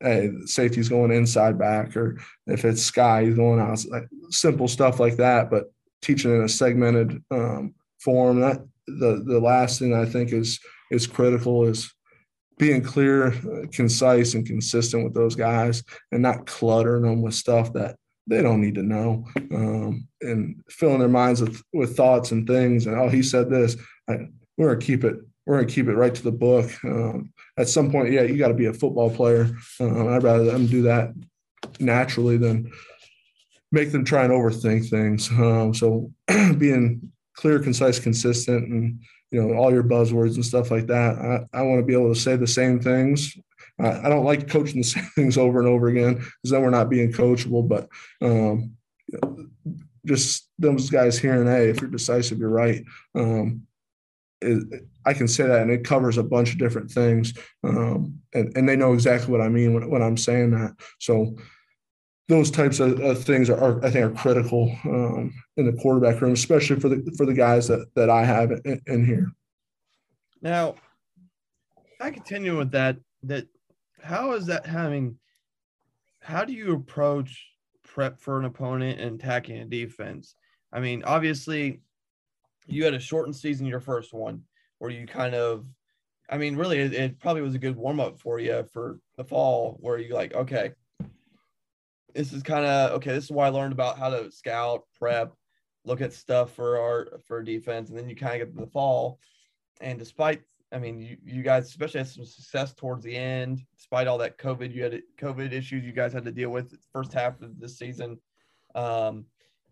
[0.01, 3.79] hey, safety's going inside back, or if it's sky, he's going out.
[3.89, 8.41] Like simple stuff like that, but teaching in a segmented um, form.
[8.41, 10.59] That the the last thing I think is
[10.91, 11.89] is critical is
[12.57, 13.33] being clear,
[13.71, 17.95] concise, and consistent with those guys, and not cluttering them with stuff that
[18.29, 22.85] they don't need to know um, and filling their minds with, with thoughts and things
[22.85, 23.75] and oh he said this.
[24.09, 25.15] I, we're gonna keep it
[25.45, 26.71] we're gonna keep it right to the book.
[26.83, 29.49] Um, at some point yeah you got to be a football player.
[29.79, 31.13] Um, i'd rather them do that
[31.79, 32.71] naturally than
[33.71, 35.29] make them try and overthink things.
[35.31, 36.11] Um, so
[36.57, 38.99] being clear concise consistent and
[39.31, 42.13] you know all your buzzwords and stuff like that i, I want to be able
[42.13, 43.37] to say the same things
[43.79, 46.89] I, don't like coaching the same things over and over again because then we're not
[46.89, 47.67] being coachable.
[47.67, 47.89] But
[48.21, 48.75] um,
[50.05, 52.83] just those guys hearing, hey, if you're decisive, you're right.
[53.15, 53.63] Um,
[54.41, 58.55] it, I can say that, and it covers a bunch of different things, um, and
[58.55, 60.75] and they know exactly what I mean when, when I'm saying that.
[60.99, 61.35] So
[62.29, 66.21] those types of, of things are, are, I think are critical um, in the quarterback
[66.21, 69.31] room, especially for the for the guys that that I have in, in here.
[70.41, 70.75] Now,
[71.99, 72.97] I continue with that.
[73.23, 73.47] That
[74.01, 75.17] how is that having
[76.21, 77.49] how do you approach
[77.89, 80.35] prep for an opponent and attacking a defense.
[80.71, 81.81] I mean, obviously,
[82.67, 84.43] you had a shortened season, your first one,
[84.77, 85.65] where you kind of,
[86.29, 89.23] I mean, really, it, it probably was a good warm up for you for the
[89.23, 90.73] fall, where you like, okay,
[92.13, 93.11] this is kind of okay.
[93.11, 95.33] This is why I learned about how to scout, prep,
[95.85, 98.71] look at stuff for our for defense, and then you kind of get to the
[98.71, 99.19] fall.
[99.81, 104.07] And despite, I mean, you, you guys especially had some success towards the end, despite
[104.07, 107.41] all that COVID, you had COVID issues you guys had to deal with first half
[107.41, 108.19] of this season.
[108.75, 109.25] Um,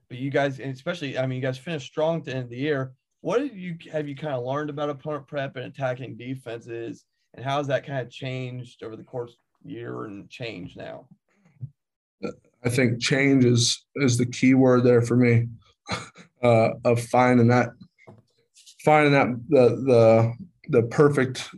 [0.10, 2.94] but you guys, especially, I mean, you guys finished strong the end of the year.
[3.22, 7.44] What did you have you kind of learned about opponent prep and attacking defenses, and
[7.44, 11.08] how has that kind of changed over the course year and change now?
[12.64, 15.48] I think change is is the key word there for me
[16.44, 17.70] uh, of finding that
[18.84, 20.34] finding that the the
[20.70, 21.50] the perfect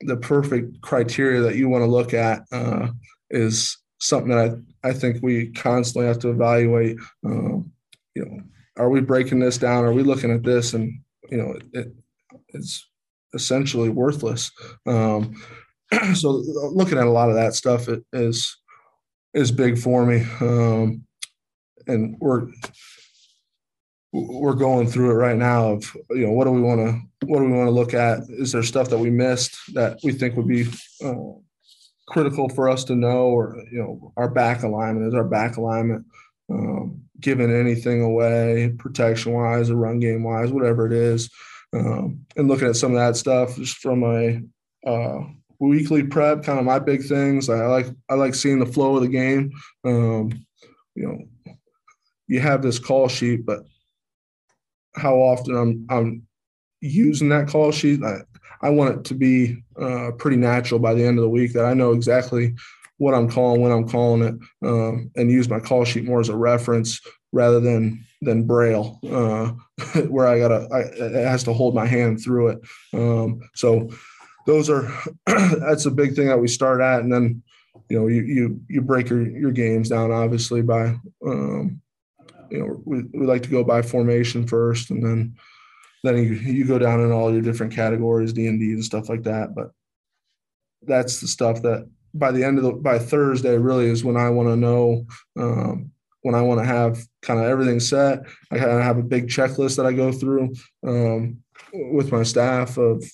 [0.00, 2.88] the perfect criteria that you want to look at uh,
[3.30, 6.98] is something that I, I think we constantly have to evaluate.
[7.24, 7.72] Um,
[8.14, 8.40] you know,
[8.76, 9.84] are we breaking this down?
[9.84, 10.92] Are we looking at this and
[11.30, 11.92] you know it,
[12.50, 12.88] it's
[13.34, 14.50] essentially worthless.
[14.86, 15.34] Um,
[16.14, 16.30] so
[16.72, 18.56] looking at a lot of that stuff is
[19.34, 21.04] is big for me, um,
[21.86, 22.48] and we're
[24.12, 27.40] we're going through it right now of you know what do we want to what
[27.40, 30.36] do we want to look at is there stuff that we missed that we think
[30.36, 30.66] would be
[31.04, 31.14] uh,
[32.08, 35.06] critical for us to know or you know our back alignment?
[35.06, 36.06] Is our back alignment
[36.50, 41.30] um, giving anything away protection wise or run game wise whatever it is?
[41.72, 44.40] Um, and looking at some of that stuff just from a
[44.88, 45.18] uh,
[45.58, 47.48] weekly prep kind of my big things.
[47.48, 49.52] I like i like seeing the flow of the game.
[49.84, 50.30] Um,
[50.94, 51.18] you know
[52.26, 53.60] you have this call sheet but
[54.96, 56.25] how often I'm I'm
[56.86, 58.02] using that call sheet.
[58.02, 58.20] I,
[58.62, 61.64] I want it to be uh, pretty natural by the end of the week that
[61.64, 62.54] I know exactly
[62.98, 64.34] what I'm calling when I'm calling it,
[64.66, 67.00] um, and use my call sheet more as a reference
[67.32, 69.52] rather than than braille, uh,
[70.08, 72.60] where I gotta I, it has to hold my hand through it.
[72.94, 73.90] Um, so
[74.46, 74.90] those are
[75.26, 77.42] that's a big thing that we start at, and then
[77.88, 80.96] you know you you you break your your games down obviously by
[81.26, 81.80] um,
[82.50, 85.36] you know we, we like to go by formation first and then
[86.02, 89.08] then you, you go down in all your different categories d and d and stuff
[89.08, 89.70] like that but
[90.82, 94.30] that's the stuff that by the end of the by thursday really is when i
[94.30, 95.04] want to know
[95.38, 95.90] um,
[96.22, 98.20] when i want to have kind of everything set.
[98.52, 100.54] I kind of have a big checklist that i go through
[100.86, 101.38] um,
[101.72, 103.04] with my staff of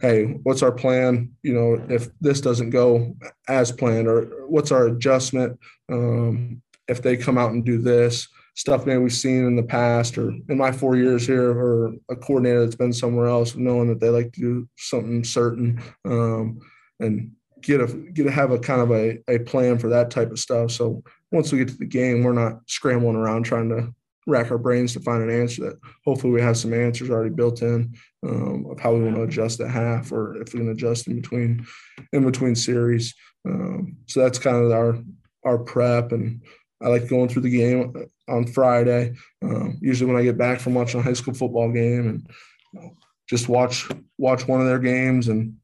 [0.00, 1.32] hey what's our plan?
[1.42, 3.14] You know if this doesn't go
[3.48, 5.58] as planned or what's our adjustment?
[5.90, 10.16] Um, if they come out and do this stuff maybe we've seen in the past
[10.16, 14.00] or in my four years here or a coordinator that's been somewhere else knowing that
[14.00, 16.60] they like to do something certain um,
[17.00, 20.30] and get a get to have a kind of a, a plan for that type
[20.30, 20.70] of stuff.
[20.70, 23.92] So once we get to the game we're not scrambling around trying to
[24.26, 27.60] rack our brains to find an answer that hopefully we have some answers already built
[27.60, 27.94] in
[28.26, 31.16] um, of how we want to adjust at half or if we can adjust in
[31.16, 31.66] between
[32.12, 33.14] in between series.
[33.46, 34.98] Um, so that's kind of our
[35.44, 36.40] our prep and
[36.80, 37.92] I like going through the game
[38.28, 39.14] on Friday.
[39.42, 42.30] Um, usually when I get back from watching a high school football game and
[42.72, 42.96] you know,
[43.28, 45.56] just watch watch one of their games and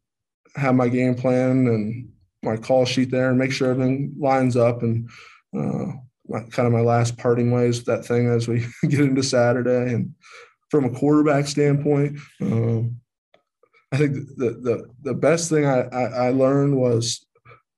[0.56, 2.08] have my game plan and
[2.42, 5.08] my call sheet there and make sure everything lines up and
[5.56, 5.92] uh,
[6.50, 9.92] kind of my last parting ways that thing as we get into Saturday.
[9.92, 10.14] And
[10.70, 12.96] from a quarterback standpoint, um,
[13.92, 17.26] I think the, the the best thing I, I, I learned was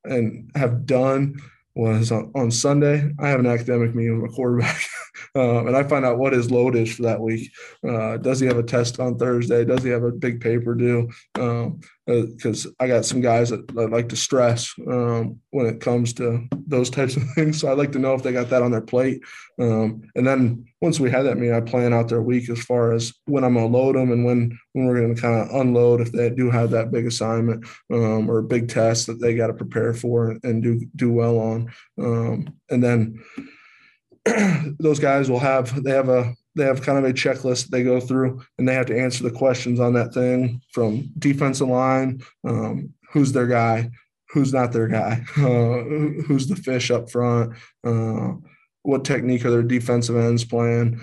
[0.05, 1.41] and have done
[1.75, 3.11] was on, on Sunday.
[3.19, 4.83] I have an academic meeting with my quarterback,
[5.35, 7.51] um, and I find out what his load is for that week.
[7.87, 9.65] Uh, does he have a test on Thursday?
[9.65, 11.11] Does he have a big paper due?
[11.33, 15.81] Because um, uh, I got some guys that, that like to stress um, when it
[15.81, 17.59] comes to those types of things.
[17.59, 19.23] So I'd like to know if they got that on their plate.
[19.59, 22.93] Um, and then once we have that meeting, I plan out their week as far
[22.93, 25.61] as when I'm going to load them and when when we're going to kind of
[25.61, 29.47] unload if they do have that big assignment um, or big test that they got
[29.47, 31.73] to prepare for and do do well on.
[31.99, 33.23] Um, and then
[34.79, 37.99] those guys will have they have a they have kind of a checklist they go
[37.99, 42.93] through and they have to answer the questions on that thing from defensive line, um,
[43.11, 43.91] who's their guy,
[44.29, 47.55] who's not their guy, uh, who's the fish up front.
[47.85, 48.33] Uh,
[48.83, 51.01] what technique are their defensive ends playing,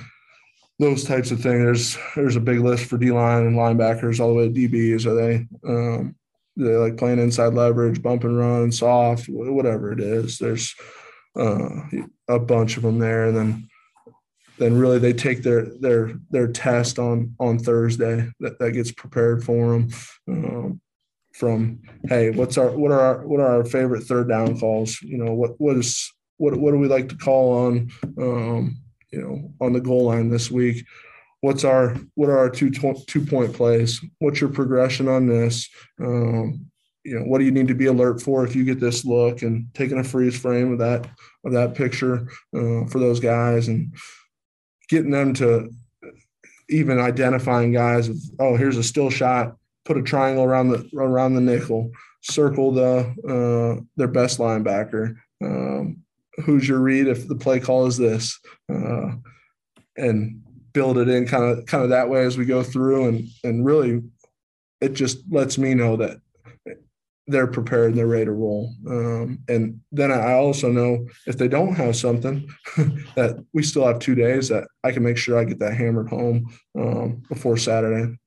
[0.79, 1.63] those types of things.
[1.63, 5.05] There's there's a big list for D line and linebackers all the way to DBs.
[5.05, 6.15] Are they um,
[6.58, 10.38] they like playing inside leverage, bump and run, soft, whatever it is.
[10.38, 10.75] There's
[11.39, 11.82] uh,
[12.28, 13.69] a bunch of them there, and then
[14.60, 19.43] then really they take their their their test on on Thursday that, that gets prepared
[19.43, 19.89] for them.
[20.28, 20.82] Um,
[21.34, 25.02] from hey, what's our what are our what are our favorite third down calls?
[25.02, 28.78] You know what what is what what do we like to call on um,
[29.12, 30.86] you know on the goal line this week?
[31.41, 34.02] What's our what are our two two point plays?
[34.19, 35.69] What's your progression on this?
[36.02, 36.65] Um,
[37.06, 39.41] you know, what do you need to be alert for if you get this look
[39.41, 41.08] and taking a freeze frame of that
[41.45, 43.93] of that picture uh, for those guys and
[44.89, 45.69] getting them to
[46.69, 48.10] even identifying guys.
[48.10, 49.56] With, oh, here's a still shot.
[49.86, 51.91] Put a triangle around the around the nickel.
[52.21, 52.97] Circle the
[53.28, 55.15] uh, their best linebacker.
[55.43, 56.04] Um,
[56.45, 58.38] who's your read if the play call is this,
[58.71, 59.12] uh,
[59.97, 60.41] and
[60.73, 63.65] build it in kind of kind of that way as we go through, and and
[63.65, 64.04] really,
[64.82, 66.17] it just lets me know that
[67.30, 68.74] they're prepared and they're ready to roll.
[68.88, 72.50] Um, and then I also know if they don't have something
[73.15, 76.10] that we still have two days that I can make sure I get that hammered
[76.10, 78.18] home um, before Saturday.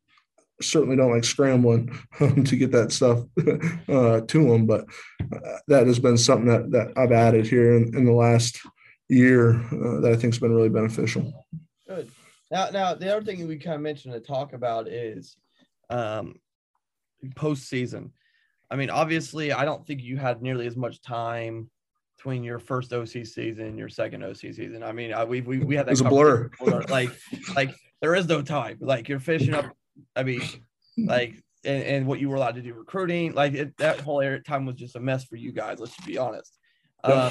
[0.61, 3.25] Certainly don't like scrambling um, to get that stuff
[3.88, 4.85] uh, to them, but
[5.21, 8.61] uh, that has been something that, that I've added here in, in the last
[9.09, 11.45] year uh, that I think has been really beneficial.
[11.88, 12.09] Good.
[12.53, 15.37] Now, now the other thing we kind of mentioned to talk about is
[15.91, 16.37] um,
[17.35, 18.11] postseason
[18.72, 21.70] I mean, obviously, I don't think you had nearly as much time
[22.16, 24.82] between your first OC season, and your second OC season.
[24.82, 25.90] I mean, I, we we we had that.
[25.90, 26.50] It was a blur.
[26.88, 27.11] like,
[27.54, 28.78] like there is no time.
[28.80, 29.66] Like you're finishing up.
[30.16, 30.40] I mean,
[30.96, 33.35] like and, and what you were allowed to do recruiting.
[33.35, 35.78] Like it, that whole time was just a mess for you guys.
[35.78, 36.58] Let's just be honest.
[37.04, 37.30] Uh,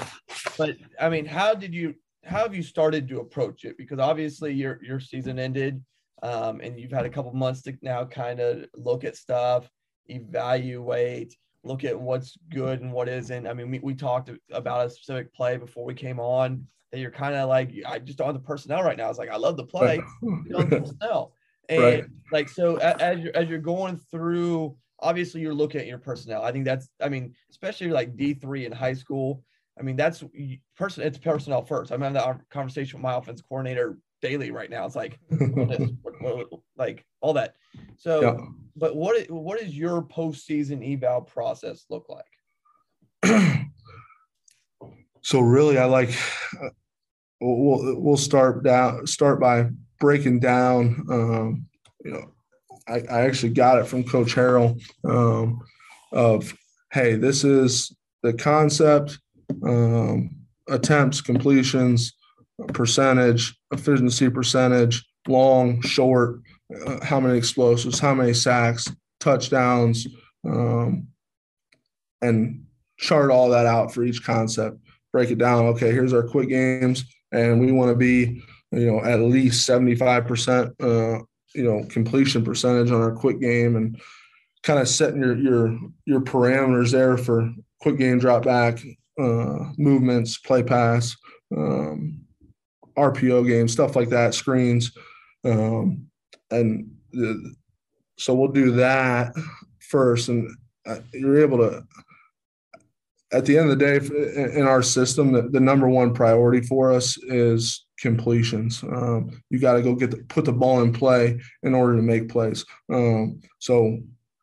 [0.60, 1.96] but I mean, how did you?
[2.24, 3.80] How have you started to approach it?
[3.80, 5.84] Because obviously your your season ended,
[6.22, 9.68] um, and you've had a couple months to now kind of look at stuff
[10.12, 13.48] evaluate, look at what's good and what isn't.
[13.48, 17.12] I mean, we, we talked about a specific play before we came on that you're
[17.12, 19.10] kind of like, I just don't have the personnel right now.
[19.10, 20.02] It's like, I love the play,
[20.50, 21.34] don't the personnel.
[21.70, 22.04] And right.
[22.34, 26.42] like, so as you're, as you're going through, obviously you're looking at your personnel.
[26.42, 29.42] I think that's, I mean, especially like D3 in high school.
[29.80, 30.22] I mean, that's
[30.76, 31.04] person.
[31.04, 31.92] It's personnel first.
[31.92, 34.86] I'm having that conversation with my offense coordinator daily right now.
[34.86, 35.20] It's like,
[36.78, 37.56] like all that.
[37.98, 38.38] So, yeah.
[38.76, 42.26] but what what is your postseason eval process look like?
[45.22, 46.10] so really, I like.
[46.62, 46.70] Uh,
[47.40, 51.06] we'll we'll start down start by breaking down.
[51.10, 51.66] Um,
[52.04, 52.34] you know,
[52.88, 55.62] I, I actually got it from Coach Harrell um,
[56.12, 56.54] of
[56.92, 59.18] hey, this is the concept,
[59.66, 60.36] um,
[60.68, 62.14] attempts, completions,
[62.70, 66.42] percentage, efficiency percentage, long, short,
[66.86, 68.88] uh, how many explosives, how many sacks,
[69.20, 70.08] touchdowns,
[70.46, 71.08] um,
[72.22, 72.66] and
[72.98, 74.78] chart all that out for each concept.
[75.12, 75.66] Break it down.
[75.68, 80.72] Okay, here's our quick games, and we want to be, you know, at least 75%,
[80.80, 84.00] uh, you know, completion percentage on our quick game, and
[84.64, 88.80] kind of setting your your your parameters there for quick game drop back,
[89.20, 91.16] uh, movements, play pass,
[91.58, 92.21] um,
[92.98, 94.92] RPO games, stuff like that, screens.
[95.44, 96.08] Um,
[96.50, 97.56] and the,
[98.18, 99.34] so we'll do that
[99.80, 100.30] first.
[100.30, 101.84] And uh, you're able to,
[103.34, 106.92] at the end of the day, in our system, the, the number one priority for
[106.92, 108.84] us is completions.
[108.84, 112.02] Um, you got to go get the, put the ball in play in order to
[112.02, 112.66] make plays.
[112.92, 114.00] Um, so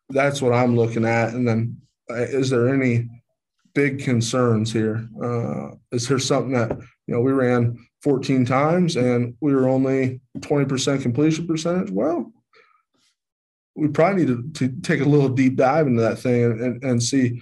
[0.08, 1.34] that's what I'm looking at.
[1.34, 1.76] And then,
[2.10, 3.08] uh, is there any
[3.74, 5.08] big concerns here?
[5.22, 6.70] Uh, is there something that
[7.06, 11.90] you know we ran 14 times and we were only 20% completion percentage.
[11.90, 12.32] Well,
[13.74, 16.84] we probably need to, to take a little deep dive into that thing and, and,
[16.84, 17.40] and see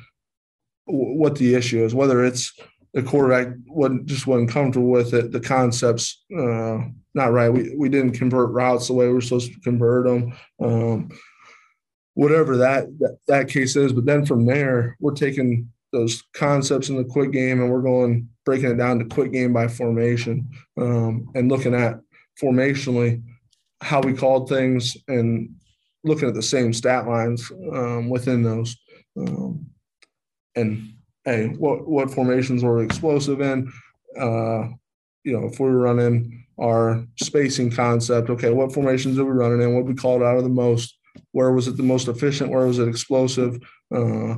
[0.87, 2.53] what the issue is, whether it's
[2.95, 6.79] the quarterback wasn't just wasn't comfortable with it, the concepts uh,
[7.15, 7.51] not right.
[7.51, 10.33] We we didn't convert routes the way we were supposed to convert them.
[10.63, 11.11] Um,
[12.15, 16.97] whatever that, that that case is, but then from there, we're taking those concepts in
[16.97, 21.27] the quick game and we're going breaking it down to quick game by formation um,
[21.35, 21.99] and looking at
[22.41, 23.23] formationally
[23.81, 25.51] how we called things and
[26.05, 28.77] looking at the same stat lines um, within those
[29.19, 29.67] um,
[30.55, 30.93] and
[31.25, 33.73] hey what what formations were explosive in?
[34.19, 34.69] Uh,
[35.25, 39.63] you know if we were running our spacing concept okay what formations are we running
[39.63, 39.75] in?
[39.75, 40.99] What we called out of the most?
[41.33, 42.51] Where was it the most efficient?
[42.51, 43.59] Where was it explosive?
[43.95, 44.37] Uh,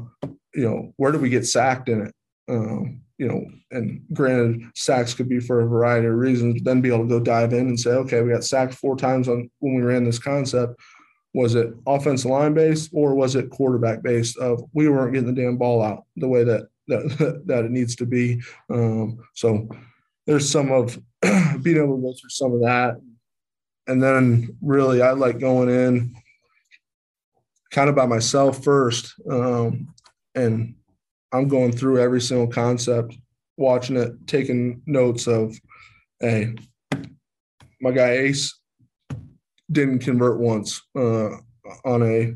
[0.55, 2.15] you know, where do we get sacked in it?
[2.49, 6.89] Um, you know, and granted, sacks could be for a variety of reasons, then be
[6.89, 9.75] able to go dive in and say, okay, we got sacked four times on when
[9.75, 10.81] we ran this concept.
[11.35, 14.38] Was it offensive line based or was it quarterback based?
[14.38, 17.96] Of we weren't getting the damn ball out the way that that that it needs
[17.96, 18.40] to be.
[18.71, 19.69] Um, so
[20.27, 20.99] there's some of
[21.63, 22.96] being able to go through some of that,
[23.88, 26.15] and then really I like going in
[27.71, 29.88] kind of by myself first um,
[30.39, 30.75] and
[31.33, 33.17] I'm going through every single concept
[33.57, 35.59] watching it, taking notes of,
[36.21, 36.55] hey,
[37.81, 38.59] my guy Ace
[39.71, 41.31] didn't convert once uh,
[41.85, 42.35] on a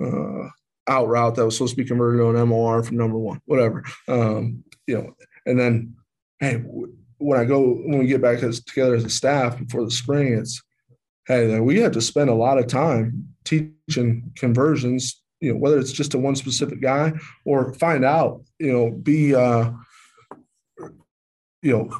[0.00, 0.48] uh,
[0.88, 3.82] out route that was supposed to be converted to an MOR from number one, whatever.
[4.08, 5.14] Um, you know,
[5.46, 5.94] and then
[6.40, 6.56] hey,
[7.18, 10.34] when I go when we get back as, together as a staff before the spring,
[10.34, 10.62] it's
[11.26, 15.22] hey, we have to spend a lot of time teaching conversions.
[15.44, 17.12] You know, whether it's just to one specific guy
[17.44, 18.42] or find out.
[18.58, 19.70] You know, be uh,
[21.62, 21.90] you know,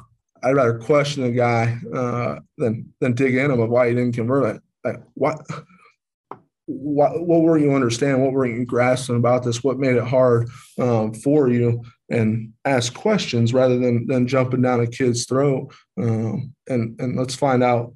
[0.43, 4.15] I'd rather question a guy uh, than than dig in him of why he didn't
[4.15, 4.61] convert it.
[4.83, 5.45] Like, what
[6.67, 8.23] what, what were you understand?
[8.23, 9.63] What were you grasping about this?
[9.63, 11.83] What made it hard um, for you?
[12.09, 15.73] And ask questions rather than than jumping down a kid's throat.
[15.99, 17.93] Um, and and let's find out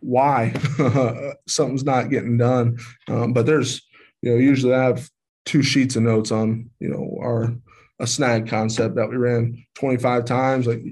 [0.00, 0.52] why
[1.48, 2.78] something's not getting done.
[3.08, 3.82] Um, but there's
[4.22, 5.08] you know usually I have
[5.44, 7.54] two sheets of notes on you know our
[8.00, 10.66] a snag concept that we ran 25 times.
[10.66, 10.82] Like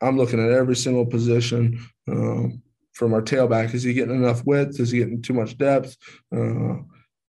[0.00, 1.84] I'm looking at every single position.
[2.10, 2.62] Um,
[3.00, 3.72] from our tailback?
[3.72, 4.78] Is he getting enough width?
[4.78, 5.96] Is he getting too much depth?
[6.36, 6.76] Uh,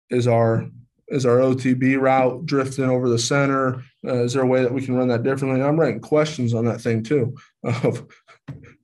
[0.10, 0.68] is our
[1.08, 3.82] is our OTB route drifting over the center?
[4.06, 5.62] Uh, is there a way that we can run that differently?
[5.62, 7.36] I'm writing questions on that thing too.
[7.64, 8.06] Of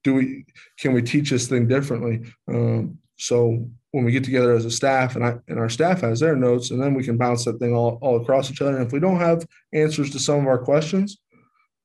[0.06, 0.46] do we
[0.80, 2.32] can we teach this thing differently?
[2.48, 6.20] Um, so when we get together as a staff and I and our staff has
[6.20, 8.78] their notes, and then we can bounce that thing all, all across each other.
[8.78, 11.18] And if we don't have answers to some of our questions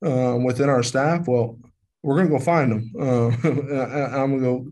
[0.05, 1.57] um, within our staff, well,
[2.03, 2.91] we're gonna go find them.
[2.99, 3.27] Uh,
[4.15, 4.67] I'm gonna go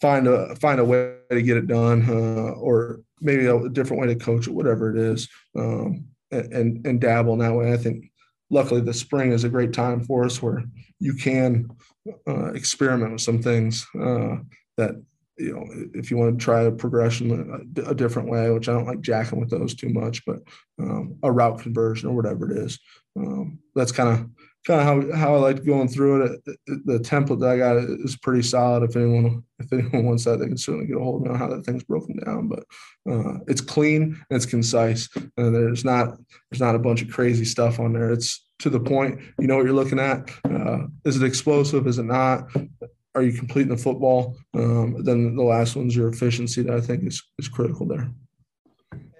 [0.00, 4.08] find a find a way to get it done, uh, or maybe a different way
[4.08, 7.72] to coach it, whatever it is, um, and and dabble in that way.
[7.72, 8.10] I think
[8.50, 10.62] luckily the spring is a great time for us where
[11.00, 11.68] you can
[12.28, 14.36] uh, experiment with some things uh,
[14.76, 15.02] that
[15.36, 15.64] you know
[15.94, 19.00] if you want to try a progression a, a, different way which i don't like
[19.00, 20.38] jacking with those too much but
[20.80, 22.78] um, a route conversion or whatever it is
[23.16, 24.28] um, that's kind of
[24.66, 26.44] kind of how, how I like going through it.
[26.66, 28.82] The template that I got is pretty solid.
[28.82, 31.38] If anyone if anyone wants that, they can certainly get a hold of me on
[31.38, 32.48] how that thing's broken down.
[32.48, 32.64] But
[33.10, 36.16] uh, it's clean and it's concise, and there's not
[36.50, 38.10] there's not a bunch of crazy stuff on there.
[38.10, 39.20] It's to the point.
[39.38, 40.30] You know what you're looking at.
[40.44, 41.86] Uh, is it explosive?
[41.86, 42.48] Is it not?
[43.14, 44.36] Are you completing the football?
[44.54, 48.10] Um, then the last one's your efficiency that I think is is critical there.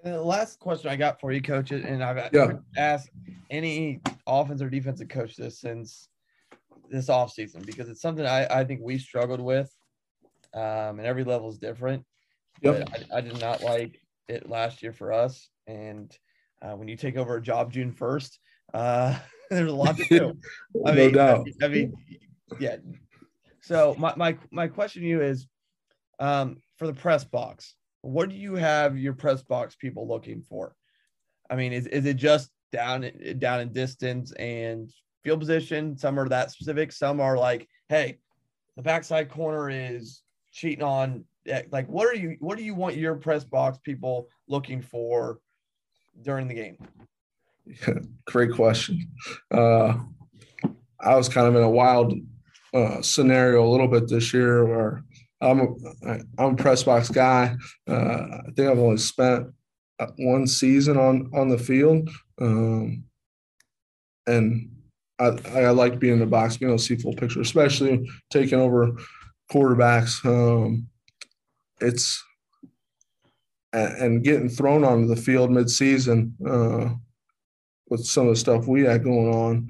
[0.05, 2.53] And the last question I got for you, coach, and I've yeah.
[2.77, 3.09] asked
[3.51, 6.09] any offense or defensive coach this since
[6.91, 9.75] this offseason because it's something I, I think we struggled with.
[10.53, 12.05] Um, and every level is different.
[12.63, 12.89] Yep.
[13.13, 15.49] I, I, did not like it last year for us.
[15.67, 16.17] And
[16.63, 18.39] uh, when you take over a job June 1st,
[18.73, 19.19] uh,
[19.51, 20.39] there's a lot to do.
[20.87, 21.47] I no mean, doubt.
[21.61, 21.95] I, I mean,
[22.61, 22.77] yeah.
[23.65, 25.47] So my, my, my question to you is
[26.21, 30.77] um, for the press box, what do you have your press box people looking for?
[31.49, 34.91] I mean, is, is it just down down in distance and
[35.23, 35.97] field position?
[35.97, 36.93] Some are that specific.
[36.93, 38.19] Some are like, hey,
[38.77, 41.25] the backside corner is cheating on.
[41.47, 42.37] Eh, like, what are you?
[42.41, 45.39] What do you want your press box people looking for
[46.21, 46.77] during the game?
[48.27, 49.11] Great question.
[49.51, 49.95] Uh,
[51.01, 52.13] I was kind of in a wild
[52.75, 55.05] uh, scenario a little bit this year where
[55.41, 57.57] I'm a, I'm a press box guy.
[57.89, 59.49] Uh, I think I've only spent
[60.01, 62.11] uh, one season on on the field,
[62.41, 63.05] um,
[64.27, 64.71] and
[65.19, 68.59] I, I like being in the box, being able to see full picture, especially taking
[68.59, 68.93] over
[69.53, 70.25] quarterbacks.
[70.25, 70.89] Um,
[71.81, 72.23] it's
[73.73, 76.95] and getting thrown onto the field midseason uh,
[77.89, 79.69] with some of the stuff we had going on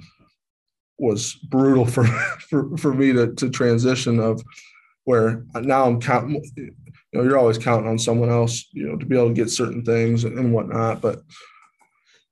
[0.99, 2.05] was brutal for
[2.49, 4.43] for, for me to, to transition of
[5.05, 6.73] where now I'm counting, you
[7.13, 9.85] know, you're always counting on someone else, you know, to be able to get certain
[9.85, 11.01] things and whatnot.
[11.01, 11.21] But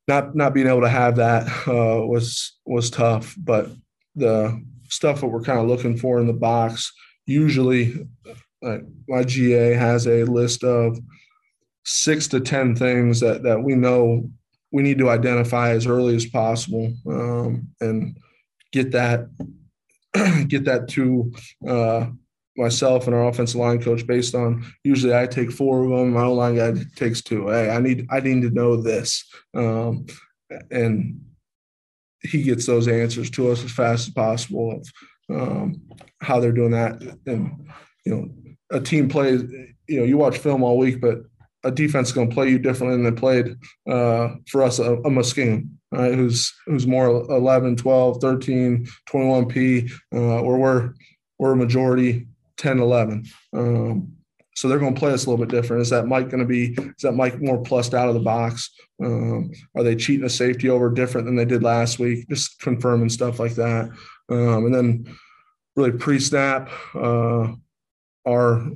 [0.09, 3.35] not not being able to have that uh, was was tough.
[3.39, 3.71] But
[4.17, 6.93] the stuff that we're kind of looking for in the box,
[7.27, 8.07] usually,
[8.63, 10.99] like my GA has a list of
[11.85, 14.29] six to ten things that that we know
[14.73, 18.17] we need to identify as early as possible um, and
[18.73, 19.29] get that
[20.49, 21.33] get that to
[21.67, 22.07] uh,
[22.57, 26.13] myself and our offensive line coach based on usually I take four of them.
[26.13, 27.49] My line guy takes two.
[27.49, 30.07] Hey, I need I need to know this, um,
[30.71, 31.21] and
[32.21, 34.93] he gets those answers to us as fast as possible of
[35.35, 35.81] um,
[36.21, 37.01] how they're doing that.
[37.27, 37.69] And
[38.05, 38.29] you know,
[38.71, 39.43] a team plays.
[39.89, 41.19] You know, you watch film all week, but
[41.65, 43.57] a defense is going to play you differently than they played
[43.89, 46.15] uh, for us a, a Muskegon, right?
[46.15, 50.95] Who's who's more 11, 12, 13, 21 P, uh, or we're
[51.39, 52.27] we're a majority
[52.57, 53.25] 10, 11.
[53.53, 54.13] Um,
[54.55, 55.83] so they're going to play us a little bit different.
[55.83, 56.73] Is that Mike going to be?
[56.73, 58.71] Is that Mike more plussed out of the box?
[59.03, 62.29] Um, are they cheating a safety over different than they did last week?
[62.29, 63.91] Just confirming stuff like that,
[64.29, 65.17] um, and then
[65.77, 66.71] really pre-snap.
[66.95, 67.55] Uh,
[68.27, 68.71] our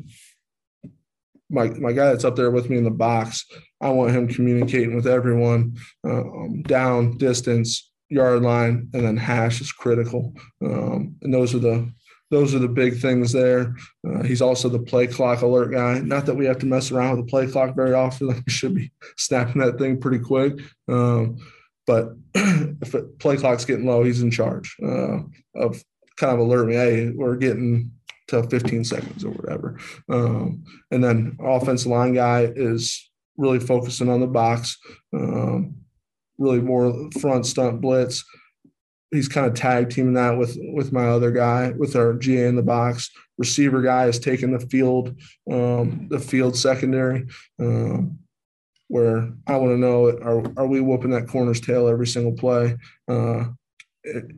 [1.51, 3.45] my my guy that's up there with me in the box.
[3.81, 9.73] I want him communicating with everyone um, down, distance, yard line, and then hash is
[9.73, 10.33] critical.
[10.65, 11.91] Um, and those are the
[12.31, 13.75] those are the big things there.
[14.07, 16.01] Uh, he's also the play clock alert guy.
[16.01, 18.29] Not that we have to mess around with the play clock very often.
[18.47, 20.59] We should be snapping that thing pretty quick.
[20.89, 21.39] Um,
[21.87, 25.19] but if play clock's getting low, he's in charge uh,
[25.55, 25.83] of
[26.17, 26.75] kind of alert me.
[26.75, 27.93] Hey, we're getting
[28.29, 29.79] to 15 seconds or whatever.
[30.09, 34.79] Um, and then offensive line guy is really focusing on the box,
[35.13, 35.77] um,
[36.39, 38.25] really more front stunt blitz.
[39.11, 42.57] He's kind of tag teaming that with with my other guy, with our GA in
[42.57, 43.11] the box.
[43.39, 45.17] Receiver guy is taking the field,
[45.51, 47.27] um, the field secondary.
[47.61, 48.19] Um,
[48.89, 52.77] where I want to know are are we whooping that corner's tail every single play?
[53.09, 53.45] Uh,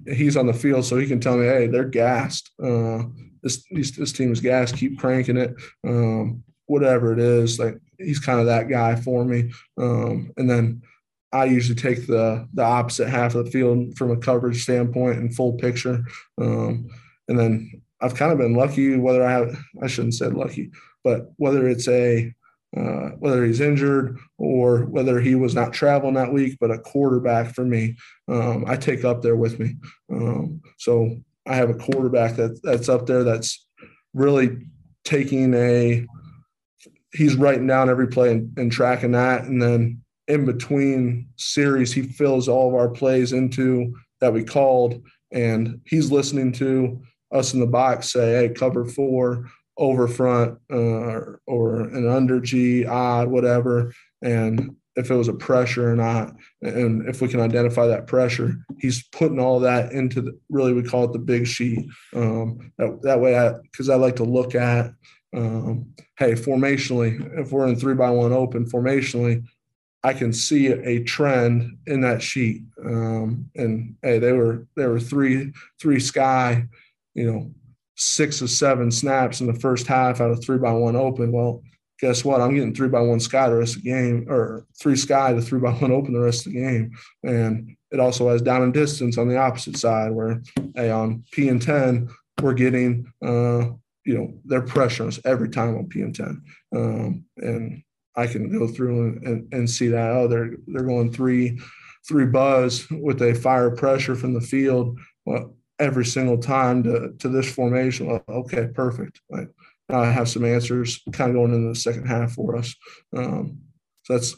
[0.07, 2.51] he's on the field, so he can tell me, hey, they're gassed.
[2.63, 3.05] Uh,
[3.43, 4.77] this, this this team is gassed.
[4.77, 5.55] Keep cranking it.
[5.87, 9.51] Um, whatever it is, like he's kind of that guy for me.
[9.79, 10.83] Um, and then
[11.33, 15.35] I usually take the the opposite half of the field from a coverage standpoint and
[15.35, 16.05] full picture.
[16.41, 16.89] Um,
[17.29, 20.71] and then I've kind of been lucky, whether I have I shouldn't say lucky,
[21.05, 22.33] but whether it's a
[22.77, 27.55] uh, whether he's injured or whether he was not traveling that week, but a quarterback
[27.55, 27.97] for me,
[28.29, 29.77] um, I take up there with me.
[30.13, 31.17] Um, so
[31.49, 33.67] I have a quarterback that that's up there that's
[34.15, 34.59] really
[35.05, 36.07] taking a
[37.13, 42.03] he's writing down every play and, and tracking that, and then in between series, he
[42.03, 47.01] fills all of our plays into that we called, and he's listening to
[47.33, 52.85] us in the box say, "Hey, cover four, over front, uh, or an under G,
[52.85, 57.87] odd, whatever," and if it was a pressure or not, and if we can identify
[57.87, 61.87] that pressure, he's putting all that into the really we call it the big sheet.
[62.15, 64.93] Um, that, that way, I because I like to look at,
[65.35, 69.47] um, hey, formationally, if we're in three by one open formationally,
[70.03, 72.63] I can see a trend in that sheet.
[72.85, 76.67] Um, and hey, they were they were three three sky,
[77.15, 77.53] you know,
[77.97, 81.31] six or seven snaps in the first half out of three by one open.
[81.31, 81.63] Well,
[82.01, 82.41] guess what?
[82.41, 85.43] I'm getting three by one sky the rest of the game, or three sky to
[85.43, 86.93] three by one open the rest of the game.
[87.23, 90.43] And it also has down and distance on the opposite side, where
[90.75, 92.09] hey, on P and ten,
[92.43, 93.71] we're getting uh,
[94.05, 96.43] you know, they're pressuring us every time on P and ten.
[96.75, 97.83] Um, and
[98.17, 101.61] I can go through and, and, and see that, oh, they're they're going three
[102.07, 104.99] three buzz with a fire pressure from the field.
[105.27, 108.07] Well, every single time to, to this formation.
[108.07, 109.21] Well, okay, perfect.
[109.31, 109.49] Like,
[109.91, 112.75] I have some answers kind of going into the second half for us.
[113.17, 113.59] Um,
[114.05, 114.35] so that's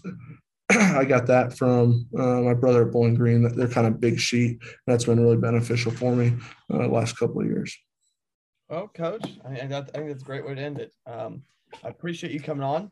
[0.70, 3.42] I got that from uh, my brother at Bowling Green.
[3.56, 4.58] They're kind of big sheet.
[4.86, 6.36] That's been really beneficial for me
[6.72, 7.76] uh, the last couple of years.
[8.68, 10.92] Well, Coach, I, I, I think that's a great way to end it.
[11.06, 11.42] Um,
[11.82, 12.90] I appreciate you coming on.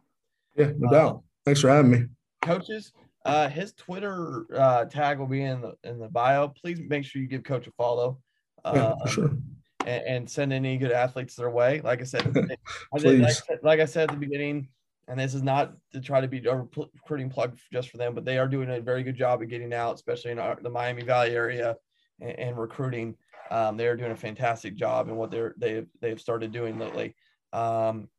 [0.57, 1.15] Yeah, no doubt.
[1.15, 2.07] Uh, Thanks for having me.
[2.43, 2.93] Coaches,
[3.25, 6.49] uh, his Twitter uh, tag will be in the in the bio.
[6.49, 8.19] Please make sure you give Coach a follow.
[8.65, 9.31] Yeah, for um, sure
[9.89, 11.81] and, and send any good athletes their way.
[11.81, 12.27] Like I said,
[12.95, 14.69] I did, like, like, I said at the beginning,
[15.09, 18.27] and this is not to try to be a recruiting plug just for them, but
[18.27, 21.03] they are doing a very good job of getting out, especially in our, the Miami
[21.03, 21.77] Valley area
[22.21, 23.17] and, and recruiting.
[23.51, 27.15] Um, they are doing a fantastic job in what they're they've they've started doing lately.
[27.55, 28.11] Um,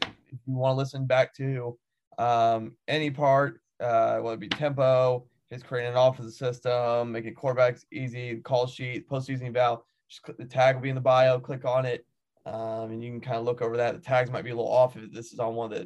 [0.00, 1.76] if you want to listen back to
[2.18, 7.84] um, any part, uh, whether it be tempo, just creating an offensive system, making quarterbacks
[7.92, 9.84] easy, call sheet, postseason eval
[10.14, 12.06] just click the tag will be in the bio, click on it.
[12.46, 13.94] Um, and you can kind of look over that.
[13.94, 15.78] The tags might be a little off if this is on one of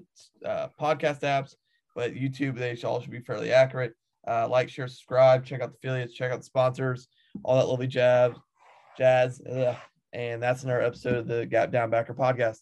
[0.42, 1.54] the uh, podcast apps,
[1.94, 3.94] but YouTube, they all should be fairly accurate.
[4.26, 7.08] Uh, like, share, subscribe, check out the affiliates, check out the sponsors,
[7.44, 8.32] all that lovely jazz,
[8.98, 9.40] jazz.
[9.50, 9.76] Ugh.
[10.12, 12.58] And that's another episode of the Gap Down Backer podcast.